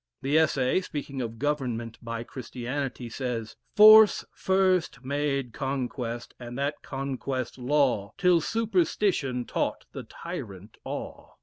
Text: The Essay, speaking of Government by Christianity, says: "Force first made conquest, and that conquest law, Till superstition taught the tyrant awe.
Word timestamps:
The 0.23 0.35
Essay, 0.35 0.81
speaking 0.81 1.21
of 1.21 1.37
Government 1.37 1.99
by 2.03 2.23
Christianity, 2.23 3.07
says: 3.07 3.55
"Force 3.75 4.25
first 4.33 5.05
made 5.05 5.53
conquest, 5.53 6.33
and 6.39 6.57
that 6.57 6.81
conquest 6.81 7.59
law, 7.59 8.13
Till 8.17 8.41
superstition 8.41 9.45
taught 9.45 9.85
the 9.91 10.01
tyrant 10.01 10.77
awe. 10.83 11.27